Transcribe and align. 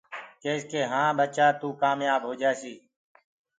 ڪيس 0.41 0.61
ڪي 0.71 0.81
هآنٚ 0.91 1.15
ٻچآ 1.17 1.47
ڪي 1.51 1.57
توُ 1.59 1.67
ڪآميآب 1.81 2.21
هوجآسيٚ۔ 2.29 2.79